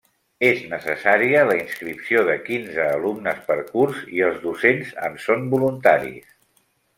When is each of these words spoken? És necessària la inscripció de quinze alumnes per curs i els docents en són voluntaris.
És 0.45 0.61
necessària 0.69 1.43
la 1.49 1.57
inscripció 1.59 2.23
de 2.29 2.37
quinze 2.47 2.87
alumnes 2.95 3.45
per 3.51 3.59
curs 3.69 4.01
i 4.21 4.25
els 4.29 4.41
docents 4.47 4.97
en 5.11 5.21
són 5.27 5.47
voluntaris. 5.53 6.35